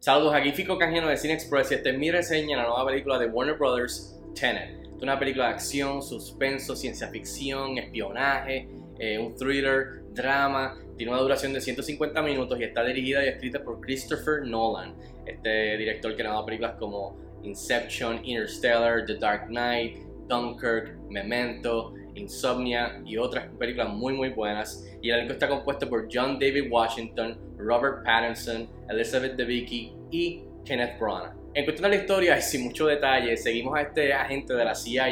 Saludos, 0.00 0.32
aquí 0.32 0.52
Fico 0.52 0.78
Canjeno 0.78 1.08
de 1.08 1.18
Cine 1.18 1.34
Express 1.34 1.70
y 1.72 1.74
esta 1.74 1.90
es 1.90 1.98
mi 1.98 2.10
reseña 2.10 2.56
de 2.56 2.62
la 2.62 2.68
nueva 2.70 2.86
película 2.86 3.18
de 3.18 3.26
Warner 3.26 3.58
Brothers, 3.58 4.18
Tenet. 4.34 4.86
Es 4.96 5.02
una 5.02 5.18
película 5.18 5.48
de 5.48 5.50
acción, 5.52 6.00
suspenso, 6.00 6.74
ciencia 6.74 7.08
ficción, 7.08 7.76
espionaje, 7.76 8.66
eh, 8.98 9.18
un 9.18 9.36
thriller, 9.36 10.02
drama. 10.14 10.78
Tiene 10.96 11.12
una 11.12 11.20
duración 11.20 11.52
de 11.52 11.60
150 11.60 12.22
minutos 12.22 12.58
y 12.58 12.64
está 12.64 12.82
dirigida 12.82 13.22
y 13.26 13.28
escrita 13.28 13.62
por 13.62 13.78
Christopher 13.82 14.46
Nolan, 14.46 14.94
este 15.26 15.76
director 15.76 16.16
que 16.16 16.22
ha 16.22 16.30
dado 16.30 16.46
películas 16.46 16.76
como 16.78 17.18
Inception, 17.42 18.24
Interstellar, 18.24 19.04
The 19.04 19.16
Dark 19.16 19.48
Knight, 19.48 19.98
Dunkirk, 20.30 20.96
Memento, 21.10 21.92
Insomnia 22.14 23.02
y 23.04 23.18
otras 23.18 23.48
películas 23.58 23.90
muy 23.90 24.14
muy 24.14 24.30
buenas. 24.30 24.86
Y 25.02 25.10
el 25.10 25.16
elenco 25.16 25.34
está 25.34 25.48
compuesto 25.48 25.88
por 25.88 26.08
John 26.10 26.38
David 26.38 26.70
Washington, 26.70 27.38
Robert 27.58 28.04
Pattinson, 28.04 28.68
Elizabeth 28.88 29.36
Debicki 29.36 29.92
y 30.10 30.42
Kenneth 30.64 30.98
Branagh. 30.98 31.34
En 31.52 31.64
cuestión 31.64 31.90
de 31.90 31.96
la 31.96 32.02
historia 32.02 32.38
y 32.38 32.42
sin 32.42 32.64
mucho 32.64 32.86
detalle, 32.86 33.36
seguimos 33.36 33.76
a 33.76 33.82
este 33.82 34.12
agente 34.12 34.54
de 34.54 34.64
la 34.64 34.74
CIA 34.74 35.06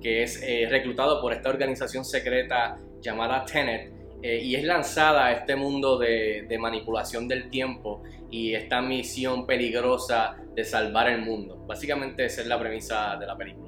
que 0.00 0.22
es 0.22 0.42
eh, 0.42 0.66
reclutado 0.70 1.20
por 1.20 1.32
esta 1.32 1.50
organización 1.50 2.04
secreta 2.04 2.78
llamada 3.00 3.44
Tenet 3.44 3.92
eh, 4.22 4.40
y 4.42 4.54
es 4.54 4.64
lanzada 4.64 5.26
a 5.26 5.32
este 5.32 5.54
mundo 5.54 5.98
de, 5.98 6.46
de, 6.48 6.58
manipulación 6.58 7.28
del 7.28 7.50
tiempo 7.50 8.02
y 8.30 8.54
esta 8.54 8.80
misión 8.80 9.46
peligrosa 9.46 10.36
de 10.54 10.64
salvar 10.64 11.10
el 11.10 11.20
mundo. 11.20 11.62
Básicamente 11.66 12.24
esa 12.24 12.40
es 12.40 12.46
la 12.46 12.58
premisa 12.58 13.16
de 13.16 13.26
la 13.26 13.36
película. 13.36 13.65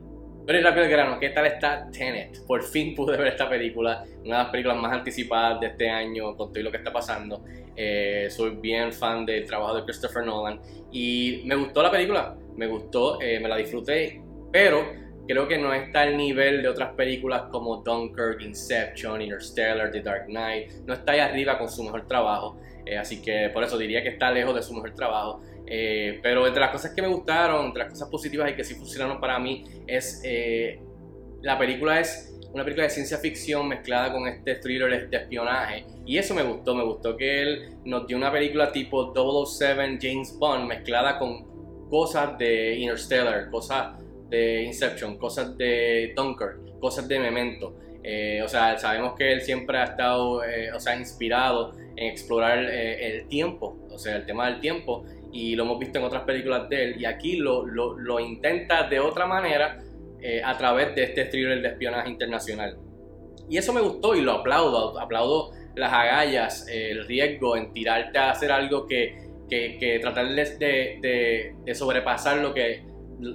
Pero 0.49 0.63
rápido 0.63 0.87
el 0.87 0.91
grano, 0.91 1.21
¿qué 1.21 1.29
tal 1.29 1.45
está 1.45 1.91
Tenet? 1.91 2.47
Por 2.47 2.63
fin 2.63 2.95
pude 2.95 3.19
ver 3.19 3.27
esta 3.27 3.51
película, 3.51 4.03
una 4.25 4.39
de 4.39 4.43
las 4.45 4.47
películas 4.51 4.79
más 4.79 4.95
anticipadas 4.95 5.61
de 5.61 5.67
este 5.67 5.91
año 5.91 6.35
con 6.35 6.51
todo 6.51 6.63
lo 6.65 6.71
que 6.71 6.79
está 6.79 6.91
pasando. 6.91 7.45
Eh, 7.77 8.29
soy 8.31 8.57
bien 8.57 8.91
fan 8.91 9.27
del 9.27 9.45
trabajo 9.45 9.75
de 9.77 9.85
Christopher 9.85 10.25
Nolan 10.25 10.59
y 10.91 11.43
me 11.45 11.55
gustó 11.55 11.83
la 11.83 11.91
película, 11.91 12.35
me 12.57 12.67
gustó, 12.67 13.21
eh, 13.21 13.39
me 13.41 13.47
la 13.47 13.59
disfruté, 13.59 14.23
pero 14.51 14.91
creo 15.27 15.47
que 15.47 15.59
no 15.59 15.75
está 15.75 16.01
al 16.01 16.17
nivel 16.17 16.63
de 16.63 16.69
otras 16.69 16.95
películas 16.95 17.43
como 17.51 17.83
Dunkirk, 17.83 18.41
Inception, 18.41 19.21
Interstellar, 19.21 19.91
The 19.91 20.01
Dark 20.01 20.29
Knight, 20.29 20.71
no 20.87 20.95
está 20.95 21.13
ahí 21.13 21.21
arriba 21.21 21.59
con 21.59 21.69
su 21.69 21.85
mejor 21.85 22.09
trabajo, 22.09 22.59
eh, 22.87 22.97
así 22.97 23.21
que 23.21 23.51
por 23.51 23.65
eso 23.65 23.77
diría 23.77 24.03
que 24.03 24.09
está 24.09 24.31
lejos 24.31 24.55
de 24.55 24.63
su 24.63 24.73
mejor 24.73 24.95
trabajo. 24.95 25.43
Eh, 25.71 26.19
pero 26.23 26.47
entre 26.47 26.61
las 26.61 26.71
cosas 26.71 26.93
que 26.95 27.03
me 27.03 27.09
gustaron, 27.09 27.67
entre 27.67 27.83
las 27.83 27.93
cosas 27.93 28.09
positivas 28.09 28.51
y 28.51 28.55
que 28.55 28.65
sí 28.65 28.75
funcionaron 28.75 29.21
para 29.21 29.39
mí, 29.39 29.65
es 29.87 30.23
eh, 30.25 30.81
la 31.43 31.59
película 31.59 32.01
es 32.01 32.35
una 32.55 32.65
película 32.65 32.85
de 32.85 32.91
ciencia 32.91 33.19
ficción 33.19 33.69
mezclada 33.69 34.11
con 34.11 34.27
este 34.27 34.55
thriller 34.55 35.11
de 35.11 35.17
espionaje. 35.19 35.85
Y 36.07 36.17
eso 36.17 36.35
me 36.35 36.43
gustó, 36.43 36.75
me 36.75 36.83
gustó 36.83 37.15
que 37.19 37.43
él 37.43 37.77
nos 37.85 38.07
dio 38.07 38.17
una 38.17 38.33
película 38.33 38.73
tipo 38.73 39.13
007 39.15 39.99
James 40.01 40.39
Bond 40.39 40.67
mezclada 40.67 41.19
con 41.19 41.47
cosas 41.91 42.39
de 42.39 42.77
Interstellar, 42.77 43.51
cosas 43.51 44.03
de 44.31 44.63
Inception, 44.63 45.19
cosas 45.19 45.57
de 45.59 46.15
Dunkirk, 46.17 46.81
cosas 46.81 47.07
de 47.07 47.19
Memento. 47.19 47.77
Eh, 48.03 48.41
o 48.43 48.49
sea, 48.49 48.79
sabemos 48.79 49.13
que 49.19 49.31
él 49.31 49.43
siempre 49.43 49.77
ha 49.77 49.85
estado, 49.85 50.41
o 50.75 50.81
sea, 50.81 50.97
inspirado 50.97 51.77
en 51.95 52.07
explorar 52.07 52.59
el 52.61 53.29
tiempo, 53.29 53.77
o 53.91 53.99
sea, 53.99 54.17
el 54.17 54.25
tema 54.25 54.47
del 54.51 54.61
tiempo 54.61 55.05
y 55.33 55.55
lo 55.55 55.65
hemos 55.65 55.79
visto 55.79 55.99
en 55.99 56.05
otras 56.05 56.23
películas 56.23 56.69
de 56.69 56.85
él 56.85 57.01
y 57.01 57.05
aquí 57.05 57.37
lo, 57.37 57.67
lo, 57.67 57.99
lo 57.99 58.21
intenta 58.21 58.89
de 58.89 59.01
otra 59.01 59.27
manera 59.27 59.79
eh, 60.21 60.43
a 60.45 60.57
través 60.57 60.95
de 60.95 61.05
este 61.05 61.27
thriller 61.27 61.63
de 61.63 61.69
espionaje 61.69 62.11
internacional. 62.11 62.77
Y 63.49 63.57
eso 63.57 63.73
me 63.73 63.81
gustó 63.81 64.15
y 64.15 64.21
lo 64.21 64.33
aplaudo, 64.33 64.99
aplaudo 64.99 65.53
las 65.75 65.93
agallas, 65.93 66.67
el 66.69 67.07
riesgo 67.07 67.57
en 67.57 67.73
tirarte 67.73 68.19
a 68.19 68.31
hacer 68.31 68.51
algo 68.51 68.87
que, 68.87 69.17
que, 69.49 69.79
que 69.79 69.99
tratar 70.01 70.29
de, 70.29 70.45
de, 71.01 71.55
de, 71.65 71.75
sobrepasar 71.75 72.39
lo 72.39 72.53
que, 72.53 72.85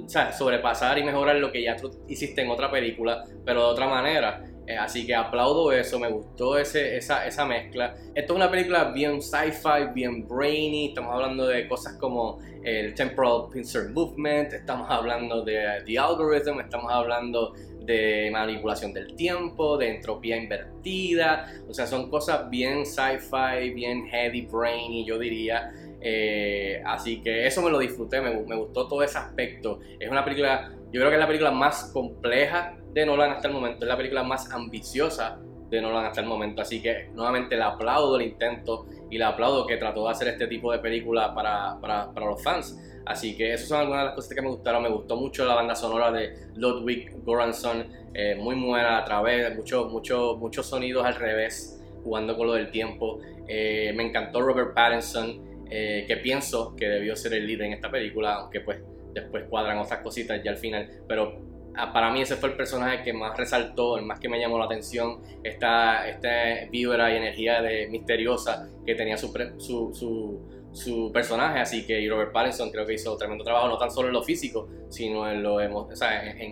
o 0.05 0.09
sea, 0.09 0.31
sobrepasar 0.33 0.99
y 0.99 1.03
mejorar 1.03 1.37
lo 1.37 1.51
que 1.51 1.63
ya 1.63 1.75
tú 1.75 1.89
hiciste 2.07 2.41
en 2.41 2.49
otra 2.49 2.69
película, 2.69 3.23
pero 3.45 3.61
de 3.61 3.67
otra 3.67 3.87
manera. 3.87 4.43
Eh, 4.65 4.77
así 4.77 5.05
que 5.05 5.13
aplaudo 5.13 5.71
eso, 5.73 5.99
me 5.99 6.09
gustó 6.09 6.57
ese, 6.57 6.95
esa, 6.95 7.27
esa 7.27 7.45
mezcla. 7.45 7.95
Esto 8.15 8.33
es 8.33 8.37
una 8.37 8.49
película 8.49 8.85
bien 8.85 9.21
sci-fi, 9.21 9.91
bien 9.93 10.25
brainy, 10.27 10.87
estamos 10.87 11.13
hablando 11.13 11.47
de 11.47 11.67
cosas 11.67 11.97
como 11.97 12.39
el 12.63 12.93
Temporal 12.93 13.49
Pincer 13.51 13.89
Movement, 13.89 14.53
estamos 14.53 14.89
hablando 14.89 15.43
de 15.43 15.83
The 15.85 15.99
Algorithm, 15.99 16.61
estamos 16.61 16.89
hablando 16.91 17.53
de 17.81 18.29
manipulación 18.31 18.93
del 18.93 19.15
tiempo, 19.15 19.77
de 19.77 19.95
entropía 19.95 20.37
invertida, 20.37 21.51
o 21.67 21.73
sea, 21.73 21.85
son 21.85 22.09
cosas 22.09 22.49
bien 22.49 22.85
sci-fi, 22.85 23.71
bien 23.73 24.07
heavy 24.07 24.47
brainy, 24.49 25.05
yo 25.05 25.19
diría. 25.19 25.73
Eh, 26.05 26.81
así 26.85 27.21
que 27.21 27.47
eso 27.47 27.61
me 27.61 27.69
lo 27.69 27.79
disfruté, 27.79 28.21
me, 28.21 28.31
me 28.31 28.55
gustó 28.55 28.87
todo 28.87 29.03
ese 29.03 29.17
aspecto. 29.17 29.79
Es 29.99 30.09
una 30.09 30.23
película, 30.23 30.71
yo 30.91 31.01
creo 31.01 31.09
que 31.09 31.15
es 31.15 31.19
la 31.19 31.27
película 31.27 31.51
más 31.51 31.91
compleja 31.91 32.77
de 32.93 33.05
Nolan 33.05 33.31
hasta 33.31 33.47
el 33.47 33.53
momento, 33.53 33.85
es 33.85 33.89
la 33.89 33.97
película 33.97 34.23
más 34.23 34.51
ambiciosa 34.51 35.39
de 35.69 35.81
Nolan 35.81 36.05
hasta 36.05 36.21
el 36.21 36.27
momento, 36.27 36.61
así 36.61 36.81
que 36.81 37.09
nuevamente 37.13 37.55
le 37.55 37.63
aplaudo 37.63 38.17
el 38.17 38.27
intento 38.27 38.85
y 39.09 39.17
le 39.17 39.23
aplaudo 39.23 39.65
que 39.65 39.77
trató 39.77 40.05
de 40.05 40.11
hacer 40.11 40.27
este 40.27 40.47
tipo 40.47 40.71
de 40.71 40.79
película 40.79 41.33
para, 41.33 41.79
para, 41.81 42.11
para 42.11 42.25
los 42.27 42.43
fans. 42.43 42.77
Así 43.05 43.35
que 43.35 43.53
esas 43.53 43.67
son 43.67 43.79
algunas 43.79 44.01
de 44.01 44.05
las 44.05 44.15
cosas 44.15 44.33
que 44.33 44.41
me 44.41 44.47
gustaron. 44.47 44.81
Me 44.81 44.89
gustó 44.89 45.17
mucho 45.17 45.45
la 45.45 45.55
banda 45.55 45.75
sonora 45.75 46.11
de 46.11 46.33
Ludwig 46.55 47.11
Göransson, 47.25 47.85
eh, 48.13 48.35
muy 48.35 48.55
buena 48.55 48.99
a 48.99 49.05
través, 49.05 49.55
muchos 49.55 49.91
mucho, 49.91 50.37
muchos 50.37 50.67
sonidos 50.67 51.05
al 51.05 51.15
revés, 51.15 51.81
jugando 52.03 52.37
con 52.37 52.47
lo 52.47 52.53
del 52.53 52.71
tiempo. 52.71 53.19
Eh, 53.47 53.91
me 53.95 54.03
encantó 54.03 54.41
Robert 54.41 54.73
Pattinson, 54.73 55.65
eh, 55.69 56.05
que 56.07 56.17
pienso 56.17 56.75
que 56.75 56.87
debió 56.87 57.15
ser 57.15 57.33
el 57.33 57.45
líder 57.45 57.67
en 57.67 57.73
esta 57.73 57.91
película, 57.91 58.35
aunque 58.35 58.61
pues 58.61 58.79
después 59.13 59.45
cuadran 59.49 59.77
otras 59.79 59.99
cositas 59.99 60.41
ya 60.43 60.51
al 60.51 60.57
final. 60.57 60.89
Pero 61.07 61.52
para 61.93 62.11
mí 62.11 62.21
ese 62.21 62.35
fue 62.35 62.49
el 62.49 62.55
personaje 62.55 63.03
que 63.03 63.13
más 63.13 63.37
resaltó, 63.37 63.97
el 63.97 64.05
más 64.05 64.19
que 64.19 64.29
me 64.29 64.39
llamó 64.39 64.57
la 64.57 64.65
atención, 64.65 65.21
esta, 65.43 66.07
esta 66.07 66.69
vibra 66.69 67.11
y 67.11 67.17
energía 67.17 67.61
de 67.61 67.87
misteriosa 67.87 68.69
que 68.85 68.95
tenía 68.95 69.17
su, 69.17 69.31
su, 69.57 70.41
su, 70.71 71.11
personaje, 71.11 71.59
así 71.59 71.85
que 71.85 72.07
Robert 72.07 72.31
Pattinson 72.31 72.71
creo 72.71 72.85
que 72.85 72.93
hizo 72.93 73.17
tremendo 73.17 73.43
trabajo, 73.43 73.67
no 73.67 73.77
tan 73.77 73.91
solo 73.91 74.07
en 74.07 74.13
lo 74.13 74.23
físico, 74.23 74.67
sino 74.89 75.29
en, 75.29 75.41
lo 75.41 75.55
o 75.55 75.61
en, 75.61 75.71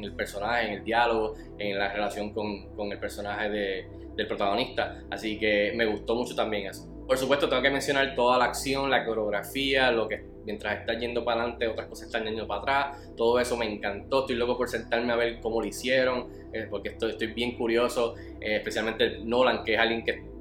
el 0.04 0.14
personaje, 0.14 0.68
en 0.68 0.74
el 0.74 0.84
diálogo, 0.84 1.36
en 1.58 1.78
la 1.78 1.92
relación 1.92 2.34
con, 2.34 2.76
con 2.76 2.92
el 2.92 3.00
personaje 3.00 3.50
de, 3.50 3.88
del 4.16 4.28
protagonista, 4.28 5.04
así 5.10 5.38
que 5.40 5.74
me 5.76 5.86
gustó 5.86 6.16
mucho 6.16 6.36
también 6.36 6.68
eso. 6.68 6.91
Por 7.08 7.18
supuesto, 7.18 7.50
tengo 7.50 7.62
que 7.62 7.70
mencionar 7.70 8.16
toda 8.16 8.38
la 8.38 8.46
acción, 8.46 8.90
la 8.90 9.06
coreografía, 9.06 9.92
lo 9.92 10.08
que 10.08 10.24
mientras 10.46 10.80
está 10.80 10.98
yendo 10.98 11.24
para 11.24 11.42
adelante, 11.42 11.68
otras 11.68 11.88
cosas 11.88 12.08
están 12.08 12.26
yendo 12.26 12.48
para 12.48 12.62
atrás. 12.62 13.14
Todo 13.16 13.40
eso 13.40 13.58
me 13.58 13.72
encantó. 13.72 14.22
Estoy 14.22 14.36
loco 14.36 14.58
por 14.58 14.70
sentarme 14.70 15.12
a 15.14 15.16
ver 15.16 15.40
cómo 15.40 15.62
lo 15.62 15.68
hicieron, 15.68 16.28
eh, 16.54 16.68
porque 16.70 16.90
estoy, 16.90 17.28
bien 17.28 17.58
curioso, 17.58 18.16
eh, 18.40 18.58
especialmente 18.58 19.20
Nolan, 19.24 19.64
que 19.64 19.74
es 19.74 19.80
alguien 19.80 20.04
que 20.04 20.32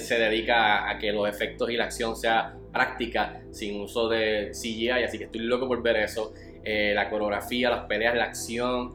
se 0.00 0.18
dedica 0.18 0.88
a, 0.88 0.98
que 0.98 1.12
los 1.12 1.28
efectos 1.28 1.70
y 1.70 1.76
la 1.76 1.84
acción 1.84 2.16
sea 2.16 2.56
práctica, 2.72 3.42
sin 3.50 3.80
uso 3.80 4.08
de 4.08 4.50
CGI. 4.52 4.90
Así 4.90 5.18
que 5.18 5.24
estoy 5.24 5.42
loco 5.42 5.68
por 5.68 5.82
ver 5.82 5.96
eso. 5.96 6.32
Eh, 6.64 6.92
la 6.94 7.10
coreografía, 7.10 7.70
las 7.70 7.84
peleas, 7.86 8.14
la 8.14 8.24
acción. 8.24 8.94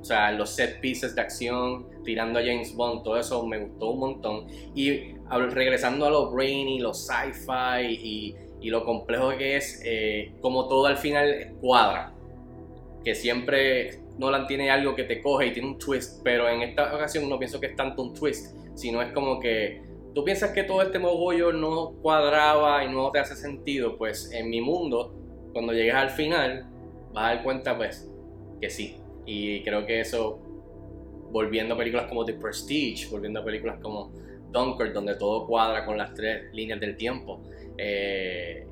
O 0.00 0.04
sea, 0.04 0.30
los 0.32 0.50
set 0.50 0.80
pieces 0.80 1.14
de 1.14 1.22
acción, 1.22 1.86
tirando 2.04 2.38
a 2.38 2.42
James 2.42 2.74
Bond, 2.74 3.02
todo 3.02 3.18
eso 3.18 3.44
me 3.46 3.58
gustó 3.58 3.90
un 3.90 4.00
montón. 4.00 4.46
Y 4.74 5.14
regresando 5.30 6.06
a 6.06 6.10
lo 6.10 6.30
brainy, 6.30 6.80
lo 6.80 6.92
sci-fi 6.92 7.86
y, 7.86 8.34
y, 8.60 8.70
lo 8.70 8.84
complejo 8.84 9.30
que 9.36 9.56
es, 9.56 9.82
eh, 9.84 10.32
como 10.40 10.68
todo 10.68 10.86
al 10.86 10.98
final 10.98 11.54
cuadra. 11.60 12.12
Que 13.04 13.14
siempre 13.14 14.00
Nolan 14.18 14.46
tiene 14.46 14.70
algo 14.70 14.94
que 14.94 15.04
te 15.04 15.22
coge 15.22 15.46
y 15.46 15.52
tiene 15.52 15.68
un 15.68 15.78
twist, 15.78 16.20
pero 16.22 16.48
en 16.48 16.62
esta 16.62 16.94
ocasión 16.94 17.28
no 17.28 17.38
pienso 17.38 17.60
que 17.60 17.66
es 17.66 17.76
tanto 17.76 18.02
un 18.02 18.14
twist, 18.14 18.54
sino 18.74 19.00
es 19.00 19.12
como 19.12 19.40
que 19.40 19.82
tú 20.14 20.24
piensas 20.24 20.50
que 20.50 20.64
todo 20.64 20.82
este 20.82 20.98
mogollo 20.98 21.52
no 21.52 21.92
cuadraba 22.02 22.84
y 22.84 22.88
no 22.88 23.10
te 23.10 23.18
hace 23.18 23.36
sentido, 23.36 23.96
pues 23.96 24.30
en 24.32 24.50
mi 24.50 24.60
mundo, 24.60 25.14
cuando 25.52 25.72
llegues 25.72 25.94
al 25.94 26.10
final, 26.10 26.66
vas 27.12 27.24
a 27.24 27.34
dar 27.34 27.44
cuenta 27.44 27.76
pues 27.76 28.10
que 28.60 28.70
sí. 28.70 28.96
Y 29.26 29.62
creo 29.62 29.84
que 29.84 30.00
eso, 30.00 30.38
volviendo 31.30 31.74
a 31.74 31.76
películas 31.76 32.06
como 32.06 32.24
The 32.24 32.34
Prestige, 32.34 33.08
volviendo 33.10 33.40
a 33.40 33.44
películas 33.44 33.78
como 33.82 34.12
Dunkirk, 34.50 34.92
donde 34.92 35.16
todo 35.16 35.46
cuadra 35.46 35.84
con 35.84 35.98
las 35.98 36.14
tres 36.14 36.52
líneas 36.54 36.80
del 36.80 36.96
tiempo. 36.96 37.42
Eh, 37.76 38.66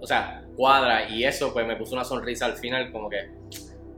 o 0.00 0.06
sea, 0.06 0.44
cuadra 0.56 1.08
y 1.08 1.24
eso 1.24 1.52
pues 1.52 1.66
me 1.66 1.76
puso 1.76 1.94
una 1.94 2.04
sonrisa 2.04 2.46
al 2.46 2.54
final 2.54 2.92
como 2.92 3.08
que, 3.10 3.28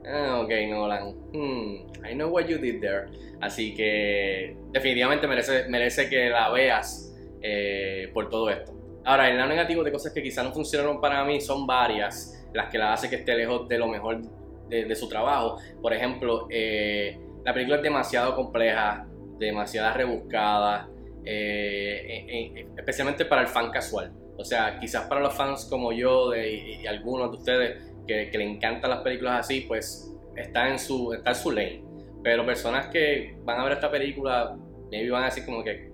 ah, 0.05 0.41
ok 0.43 0.49
Nolan, 0.69 1.15
hmm, 1.33 2.05
I 2.09 2.13
know 2.13 2.29
what 2.29 2.45
you 2.47 2.57
did 2.57 2.81
there. 2.81 3.07
Así 3.41 3.73
que 3.73 4.55
definitivamente 4.71 5.27
merece, 5.27 5.67
merece 5.69 6.09
que 6.09 6.29
la 6.29 6.49
veas 6.49 7.15
eh, 7.41 8.09
por 8.13 8.29
todo 8.29 8.49
esto. 8.49 8.73
Ahora, 9.05 9.29
el 9.29 9.37
lado 9.37 9.49
negativo 9.49 9.83
de 9.83 9.91
cosas 9.91 10.13
que 10.13 10.21
quizás 10.21 10.43
no 10.43 10.51
funcionaron 10.51 10.99
para 10.99 11.23
mí 11.23 11.39
son 11.39 11.65
varias, 11.65 12.45
las 12.53 12.69
que 12.69 12.77
la 12.77 12.93
hace 12.93 13.09
que 13.09 13.15
esté 13.15 13.35
lejos 13.35 13.67
de 13.67 13.77
lo 13.77 13.87
mejor 13.87 14.21
de, 14.69 14.95
su 14.95 15.09
trabajo. 15.09 15.57
Por 15.81 15.93
ejemplo, 15.93 16.47
eh, 16.49 17.19
la 17.45 17.53
película 17.53 17.77
es 17.77 17.83
demasiado 17.83 18.35
compleja, 18.35 19.07
demasiado 19.37 19.95
rebuscada. 19.95 20.89
Eh, 21.25 22.65
especialmente 22.77 23.25
para 23.25 23.41
el 23.41 23.47
fan 23.47 23.71
casual. 23.71 24.13
O 24.37 24.45
sea, 24.45 24.79
quizás 24.79 25.05
para 25.07 25.21
los 25.21 25.33
fans 25.33 25.65
como 25.65 25.91
yo 25.91 26.33
y, 26.35 26.87
algunos 26.87 27.31
de 27.31 27.37
ustedes 27.37 27.93
que, 28.07 28.29
que 28.31 28.37
le 28.37 28.45
encantan 28.45 28.89
las 28.89 29.01
películas 29.01 29.41
así, 29.41 29.61
pues 29.61 30.15
está 30.35 30.69
en 30.69 30.79
su, 30.79 31.13
está 31.13 31.31
en 31.31 31.35
su 31.35 31.51
lane. 31.51 31.83
Pero 32.23 32.45
personas 32.45 32.87
que 32.87 33.37
van 33.43 33.59
a 33.59 33.63
ver 33.63 33.73
esta 33.73 33.91
película, 33.91 34.57
maybe 34.91 35.09
van 35.09 35.23
a 35.23 35.25
decir 35.25 35.45
como 35.45 35.63
que, 35.63 35.91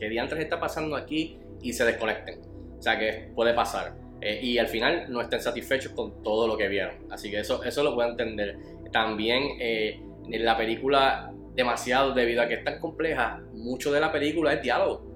¿qué 0.00 0.08
diantres 0.08 0.42
está 0.42 0.58
pasando 0.58 0.96
aquí? 0.96 1.38
Y 1.62 1.72
se 1.72 1.84
desconecten. 1.84 2.40
O 2.78 2.82
sea 2.82 2.98
que 2.98 3.30
puede 3.34 3.54
pasar. 3.54 3.94
Eh, 4.20 4.40
y 4.42 4.58
al 4.58 4.66
final 4.68 5.06
no 5.08 5.20
estén 5.20 5.40
satisfechos 5.40 5.92
con 5.92 6.22
todo 6.22 6.46
lo 6.46 6.56
que 6.56 6.68
vieron. 6.68 6.94
Así 7.10 7.30
que 7.30 7.40
eso, 7.40 7.62
eso 7.62 7.82
lo 7.82 7.94
puedo 7.94 8.08
entender. 8.08 8.56
También 8.92 9.56
eh, 9.60 10.00
la 10.28 10.56
película, 10.56 11.32
demasiado, 11.54 12.12
debido 12.12 12.42
a 12.42 12.48
que 12.48 12.54
es 12.54 12.64
tan 12.64 12.78
compleja, 12.80 13.42
mucho 13.52 13.92
de 13.92 14.00
la 14.00 14.10
película 14.10 14.52
es 14.52 14.62
diálogo 14.62 15.08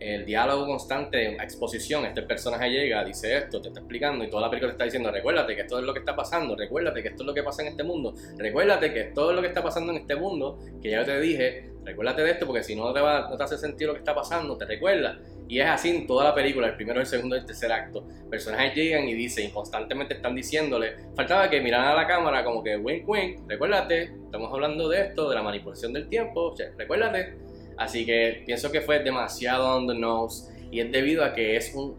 el 0.00 0.24
diálogo 0.24 0.66
constante, 0.66 1.34
exposición, 1.34 2.06
este 2.06 2.22
personaje 2.22 2.70
llega, 2.70 3.04
dice 3.04 3.36
esto, 3.36 3.60
te 3.60 3.68
está 3.68 3.80
explicando 3.80 4.24
y 4.24 4.30
toda 4.30 4.42
la 4.42 4.50
película 4.50 4.72
te 4.72 4.74
está 4.76 4.84
diciendo, 4.84 5.10
recuérdate 5.10 5.54
que 5.54 5.60
esto 5.60 5.78
es 5.78 5.84
lo 5.84 5.92
que 5.92 5.98
está 5.98 6.16
pasando, 6.16 6.56
recuérdate 6.56 7.02
que 7.02 7.08
esto 7.08 7.22
es 7.22 7.26
lo 7.26 7.34
que 7.34 7.42
pasa 7.42 7.62
en 7.62 7.68
este 7.68 7.84
mundo, 7.84 8.14
recuérdate 8.38 8.94
que 8.94 9.04
todo 9.04 9.34
lo 9.34 9.42
que 9.42 9.48
está 9.48 9.62
pasando 9.62 9.92
en 9.92 9.98
este 9.98 10.16
mundo, 10.16 10.58
que 10.82 10.90
ya 10.90 11.04
te 11.04 11.20
dije, 11.20 11.70
recuérdate 11.84 12.22
de 12.22 12.30
esto 12.30 12.46
porque 12.46 12.62
si 12.62 12.74
no 12.74 12.94
te, 12.94 13.00
va, 13.00 13.28
no 13.28 13.36
te 13.36 13.44
hace 13.44 13.58
sentido 13.58 13.88
lo 13.88 13.94
que 13.94 13.98
está 13.98 14.14
pasando, 14.14 14.56
te 14.56 14.64
recuerda. 14.64 15.18
Y 15.50 15.58
es 15.58 15.66
así 15.66 15.90
en 15.90 16.06
toda 16.06 16.26
la 16.26 16.34
película, 16.34 16.68
el 16.68 16.76
primero, 16.76 17.00
el 17.00 17.06
segundo 17.06 17.34
y 17.34 17.40
el 17.40 17.46
tercer 17.46 17.72
acto. 17.72 18.06
Personajes 18.30 18.72
llegan 18.74 19.08
y 19.08 19.14
dicen, 19.14 19.48
y 19.48 19.50
constantemente 19.50 20.14
están 20.14 20.34
diciéndole, 20.34 20.94
faltaba 21.16 21.50
que 21.50 21.60
miraran 21.60 21.88
a 21.88 21.94
la 21.94 22.06
cámara 22.06 22.44
como 22.44 22.62
que, 22.62 22.76
wink, 22.76 23.08
wink, 23.08 23.40
recuérdate, 23.48 24.12
estamos 24.24 24.52
hablando 24.52 24.88
de 24.88 25.08
esto, 25.08 25.28
de 25.28 25.34
la 25.34 25.42
manipulación 25.42 25.92
del 25.92 26.08
tiempo, 26.08 26.54
recuérdate 26.78 27.50
Así 27.80 28.04
que 28.04 28.42
pienso 28.44 28.70
que 28.70 28.82
fue 28.82 28.98
demasiado 28.98 29.76
on 29.76 29.88
the 29.88 29.94
nose 29.94 30.52
y 30.70 30.80
es 30.80 30.92
debido 30.92 31.24
a 31.24 31.32
que 31.32 31.56
es 31.56 31.74
un 31.74 31.96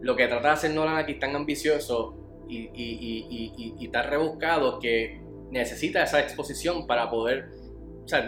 lo 0.00 0.16
que 0.16 0.26
trata 0.26 0.48
de 0.48 0.54
hacer 0.54 0.70
Nolan 0.72 0.96
aquí 0.96 1.14
tan 1.14 1.36
ambicioso 1.36 2.14
y, 2.48 2.68
y, 2.74 3.76
y, 3.78 3.88
tan 3.88 4.10
rebuscado 4.10 4.80
que 4.80 5.20
necesita 5.50 6.02
esa 6.02 6.18
exposición 6.18 6.86
para 6.88 7.08
poder 7.08 7.50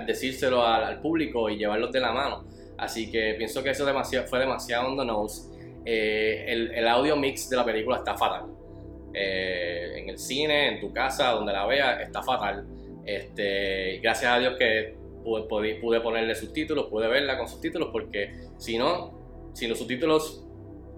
decírselo 0.07 0.65
al, 0.65 1.01
público 1.01 1.51
y 1.51 1.57
llevarlos 1.57 1.91
de 1.91 1.99
la 1.99 2.13
mano. 2.13 2.45
Así 2.83 3.13
que 3.13 3.35
pienso 3.39 3.63
que 3.63 3.71
eso 3.71 3.87
fue 4.27 4.41
demasiado 4.41 4.89
on 4.89 4.99
the 4.99 5.05
nose. 5.05 5.49
Eh, 5.85 6.47
el, 6.49 6.89
audio 6.89 7.15
mix 7.15 7.49
de 7.49 7.57
la 7.57 7.65
película 7.65 7.99
está 7.99 8.17
fatal. 8.17 8.47
Eh, 9.15 9.93
en 9.99 10.09
el 10.09 10.19
cine, 10.19 10.67
en 10.67 10.81
tu 10.81 10.93
casa, 10.93 11.31
donde 11.31 11.53
la 11.53 11.65
veas, 11.65 12.01
está 12.01 12.25
fatal. 12.25 12.67
Este, 13.07 14.01
gracias 14.03 14.33
a 14.33 14.39
Dios 14.41 14.57
que 14.59 14.97
pude, 15.23 15.77
pude 15.77 16.01
ponerle 16.01 16.35
subtítulos, 16.35 16.87
pude 16.87 17.07
verla 17.07 17.39
con 17.39 17.47
subtítulos, 17.47 17.91
porque 17.93 18.35
si 18.59 18.77
no, 18.77 19.53
sin 19.53 19.69
los 19.69 19.79
subtítulos 19.79 20.45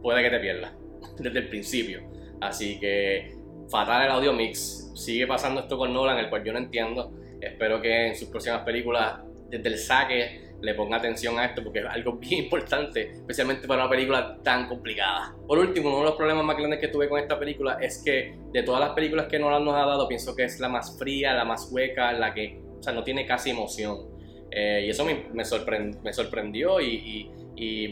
puede 0.02 0.22
que 0.22 0.30
te 0.30 0.40
pierdas 0.40 0.72
desde 1.18 1.38
el 1.38 1.48
principio. 1.50 2.00
Así 2.40 2.80
que 2.80 3.36
fatal 3.68 4.06
el 4.06 4.10
audio 4.10 4.32
mix. 4.32 4.90
Sigue 4.94 5.26
pasando 5.26 5.60
esto 5.60 5.76
con 5.76 5.92
Nolan, 5.92 6.16
el 6.16 6.30
cual 6.30 6.44
yo 6.44 6.54
no 6.54 6.60
entiendo. 6.60 7.12
Espero 7.42 7.82
que 7.82 8.06
en 8.06 8.16
sus 8.16 8.30
próximas 8.30 8.62
películas, 8.62 9.20
desde 9.50 9.68
el 9.68 9.76
saque, 9.76 10.53
le 10.64 10.74
ponga 10.74 10.96
atención 10.96 11.38
a 11.38 11.44
esto 11.44 11.62
porque 11.62 11.80
es 11.80 11.86
algo 11.86 12.12
bien 12.18 12.44
importante, 12.44 13.12
especialmente 13.12 13.68
para 13.68 13.82
una 13.82 13.90
película 13.90 14.38
tan 14.42 14.66
complicada. 14.66 15.34
Por 15.46 15.58
último, 15.58 15.90
uno 15.90 15.98
de 15.98 16.04
los 16.04 16.14
problemas 16.14 16.44
más 16.44 16.56
grandes 16.56 16.80
que 16.80 16.88
tuve 16.88 17.08
con 17.08 17.20
esta 17.20 17.38
película 17.38 17.78
es 17.80 18.02
que 18.04 18.36
de 18.52 18.62
todas 18.62 18.80
las 18.80 18.90
películas 18.90 19.26
que 19.26 19.38
Nolan 19.38 19.64
nos 19.64 19.74
ha 19.74 19.84
dado, 19.86 20.08
pienso 20.08 20.34
que 20.34 20.44
es 20.44 20.58
la 20.60 20.68
más 20.68 20.98
fría, 20.98 21.34
la 21.34 21.44
más 21.44 21.70
hueca, 21.70 22.12
la 22.12 22.32
que 22.32 22.60
o 22.78 22.82
sea, 22.82 22.92
no 22.92 23.04
tiene 23.04 23.26
casi 23.26 23.50
emoción. 23.50 24.14
Eh, 24.50 24.84
y 24.86 24.90
eso 24.90 25.04
me, 25.04 25.44
sorprendió 25.44 26.80
y, 26.80 27.30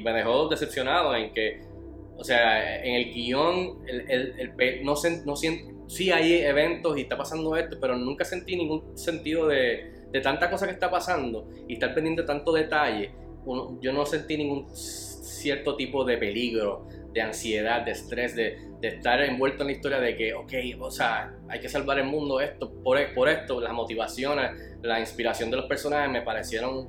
me 0.02 0.12
dejó 0.12 0.48
decepcionado 0.48 1.14
en 1.14 1.32
que, 1.32 1.60
o 2.16 2.24
sea, 2.24 2.82
en 2.84 2.94
el 2.94 3.12
guion, 3.12 3.84
el, 3.86 4.34
el, 4.38 4.84
no, 4.84 4.94
no 5.24 5.36
sí 5.36 6.10
hay 6.10 6.34
eventos 6.34 6.96
y 6.96 7.02
está 7.02 7.16
pasando 7.16 7.56
esto, 7.56 7.78
pero 7.80 7.96
nunca 7.96 8.24
sentí 8.24 8.56
ningún 8.56 8.96
sentido 8.96 9.48
de, 9.48 10.01
de 10.12 10.20
tanta 10.20 10.50
cosa 10.50 10.66
que 10.66 10.72
está 10.72 10.90
pasando 10.90 11.48
y 11.66 11.74
estar 11.74 11.94
pendiente 11.94 12.22
de 12.22 12.28
tanto 12.28 12.52
detalle. 12.52 13.10
yo 13.80 13.92
no 13.92 14.06
sentí 14.06 14.36
ningún 14.36 14.68
cierto 14.74 15.74
tipo 15.74 16.04
de 16.04 16.18
peligro, 16.18 16.86
de 17.12 17.20
ansiedad, 17.20 17.82
de 17.82 17.92
estrés, 17.92 18.36
de, 18.36 18.58
de, 18.80 18.88
estar 18.88 19.20
envuelto 19.22 19.62
en 19.62 19.68
la 19.68 19.72
historia 19.72 20.00
de 20.00 20.16
que, 20.16 20.32
ok, 20.34 20.52
o 20.80 20.90
sea, 20.90 21.34
hay 21.48 21.60
que 21.60 21.68
salvar 21.68 21.98
el 21.98 22.06
mundo, 22.06 22.40
esto, 22.40 22.72
por, 22.82 22.98
por 23.14 23.28
esto, 23.28 23.60
las 23.60 23.72
motivaciones, 23.72 24.78
la 24.82 25.00
inspiración 25.00 25.50
de 25.50 25.56
los 25.56 25.66
personajes 25.66 26.10
me 26.10 26.22
parecieron, 26.22 26.88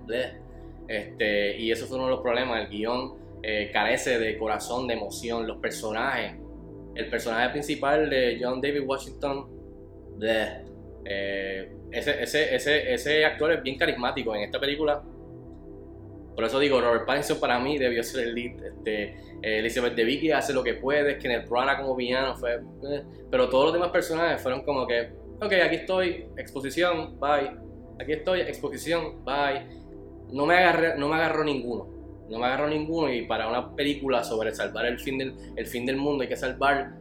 este, 0.88 1.58
y 1.58 1.72
eso 1.72 1.88
fue 1.88 1.98
uno 1.98 2.06
de 2.06 2.12
los 2.12 2.22
problemas, 2.22 2.62
el 2.62 2.70
guion 2.70 3.16
eh, 3.42 3.70
carece 3.74 4.20
de 4.20 4.38
corazón, 4.38 4.88
de 4.88 4.94
emoción, 4.94 5.48
los 5.48 5.58
personajes, 5.58 6.36
el 6.96 7.10
personaje 7.10 7.50
principal 7.50 8.10
de 8.10 8.40
John 8.42 8.62
David 8.62 8.84
Washington, 8.86 9.48
eh, 11.06 11.72
ese, 11.92 12.24
ese, 12.24 12.56
ese, 12.56 12.94
ese 12.94 13.26
actor 13.26 13.52
es 13.52 13.64
bien 13.64 13.78
carismático 13.78 14.36
en 14.36 14.44
esta 14.44 14.60
película 14.60 15.04
por 16.36 16.46
eso 16.46 16.60
digo, 16.60 16.82
Robert 16.82 17.06
Pattinson 17.06 17.40
para 17.40 17.60
mí 17.60 17.78
debió 17.78 18.04
ser 18.04 18.28
el 18.28 18.36
lead. 18.36 18.64
Este, 18.64 19.16
Elizabeth 19.42 19.96
Debicki 19.96 20.32
hace 20.32 20.54
lo 20.54 20.64
que 20.64 20.74
puede, 20.74 21.18
Kenneth 21.18 21.48
Branagh 21.48 21.82
como 21.82 21.96
villano 21.96 22.36
fue... 22.36 22.56
Eh, 22.56 23.04
pero 23.30 23.50
todos 23.50 23.66
los 23.66 23.74
demás 23.74 23.90
personajes 23.90 24.42
fueron 24.42 24.64
como 24.64 24.88
que, 24.88 25.12
ok, 25.42 25.54
aquí 25.64 25.76
estoy, 25.76 26.26
exposición, 26.38 27.20
bye. 27.20 27.52
Aquí 28.00 28.14
estoy, 28.14 28.42
exposición, 28.42 29.24
bye. 29.24 29.68
No 30.32 30.46
me, 30.46 30.56
agarré, 30.56 30.98
no 30.98 31.08
me 31.08 31.16
agarró 31.16 31.44
ninguno. 31.44 31.88
No 32.30 32.40
me 32.40 32.46
agarró 32.46 32.68
ninguno 32.68 33.14
y 33.14 33.28
para 33.28 33.48
una 33.48 33.76
película 33.76 34.24
sobre 34.24 34.56
salvar 34.56 34.86
el 34.86 35.00
fin 35.00 35.20
del, 35.20 35.36
el 35.56 35.68
fin 35.68 35.86
del 35.86 35.98
mundo 35.98 36.24
hay 36.24 36.30
que 36.30 36.38
salvar, 36.38 36.94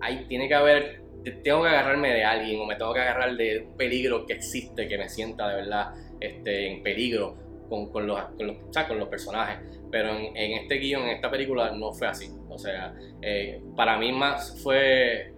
ahí 0.00 0.24
tiene 0.26 0.48
que 0.48 0.54
haber, 0.54 0.99
tengo 1.42 1.62
que 1.62 1.68
agarrarme 1.68 2.12
de 2.12 2.24
alguien 2.24 2.60
o 2.60 2.66
me 2.66 2.76
tengo 2.76 2.92
que 2.94 3.00
agarrar 3.00 3.36
de 3.36 3.66
un 3.66 3.76
peligro 3.76 4.26
que 4.26 4.34
existe, 4.34 4.88
que 4.88 4.98
me 4.98 5.08
sienta 5.08 5.48
de 5.48 5.56
verdad 5.56 5.94
este, 6.20 6.72
en 6.72 6.82
peligro 6.82 7.36
con, 7.68 7.90
con, 7.90 8.06
los, 8.06 8.20
con, 8.36 8.46
los, 8.46 8.56
con 8.86 8.98
los 8.98 9.08
personajes. 9.08 9.58
Pero 9.90 10.10
en, 10.10 10.36
en, 10.36 10.52
este 10.58 10.76
guion, 10.76 11.02
en 11.02 11.10
esta 11.10 11.30
película, 11.30 11.70
no 11.72 11.92
fue 11.92 12.08
así. 12.08 12.30
O 12.48 12.58
sea, 12.58 12.94
eh, 13.22 13.62
para 13.76 13.98
mí 13.98 14.12
más 14.12 14.60
fue... 14.62 15.32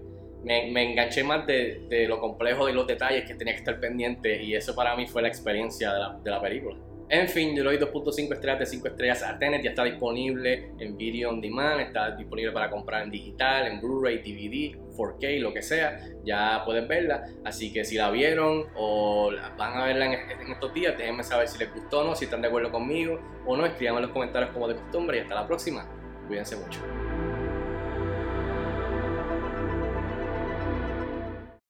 Me, 0.44 0.72
me 0.72 0.90
enganché 0.90 1.22
más 1.22 1.46
de, 1.46 1.86
de, 1.88 2.08
lo 2.08 2.18
complejo 2.18 2.66
de 2.66 2.72
los 2.72 2.84
detalles 2.84 3.24
que 3.28 3.34
tenía 3.36 3.54
que 3.54 3.60
estar 3.60 3.78
pendiente 3.78 4.42
y 4.42 4.56
eso 4.56 4.74
para 4.74 4.96
mí 4.96 5.06
fue 5.06 5.22
la 5.22 5.28
experiencia 5.28 5.92
de 5.92 6.00
la, 6.00 6.18
de 6.20 6.30
la 6.32 6.40
película. 6.40 6.76
En 7.12 7.28
fin, 7.28 7.54
yo 7.54 7.62
le 7.62 7.76
doy 7.76 7.90
2.5 7.92 8.32
estrellas 8.32 8.58
de 8.60 8.64
5 8.64 8.88
estrellas 8.88 9.22
a 9.22 9.38
Tenet, 9.38 9.62
ya 9.62 9.68
está 9.68 9.84
disponible 9.84 10.72
en 10.78 10.96
Video 10.96 11.28
On 11.28 11.42
Demand, 11.42 11.78
está 11.78 12.12
disponible 12.12 12.52
para 12.52 12.70
comprar 12.70 13.02
en 13.02 13.10
digital, 13.10 13.66
en 13.66 13.82
Blu-ray, 13.82 14.20
DVD, 14.20 14.78
4K, 14.96 15.40
lo 15.40 15.52
que 15.52 15.60
sea, 15.60 16.00
ya 16.24 16.62
puedes 16.64 16.88
verla. 16.88 17.26
Así 17.44 17.70
que 17.70 17.84
si 17.84 17.96
la 17.96 18.10
vieron 18.10 18.64
o 18.76 19.30
van 19.58 19.78
a 19.78 19.84
verla 19.84 20.06
en, 20.06 20.52
estos 20.52 20.72
días, 20.72 20.96
déjenme 20.96 21.22
saber 21.22 21.48
si 21.48 21.58
les 21.58 21.70
gustó 21.74 22.00
o 22.00 22.04
no, 22.04 22.16
si 22.16 22.24
están 22.24 22.40
de 22.40 22.48
acuerdo 22.48 22.72
conmigo 22.72 23.20
o 23.44 23.58
no, 23.58 23.66
escriban 23.66 23.96
en 23.96 24.02
los 24.04 24.10
comentarios 24.12 24.50
como 24.52 24.66
de 24.66 24.76
costumbre 24.76 25.18
y 25.18 25.20
hasta 25.20 25.34
la 25.34 25.46
próxima. 25.46 25.86
Cuídense 26.26 26.56
mucho. 26.56 26.80